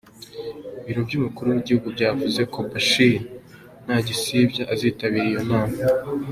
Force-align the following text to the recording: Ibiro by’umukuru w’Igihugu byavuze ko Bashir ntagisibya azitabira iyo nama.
Ibiro 0.81 1.01
by’umukuru 1.07 1.47
w’Igihugu 1.49 1.87
byavuze 1.95 2.41
ko 2.53 2.59
Bashir 2.71 3.15
ntagisibya 3.85 4.63
azitabira 4.73 5.25
iyo 5.31 5.41
nama. 5.49 5.77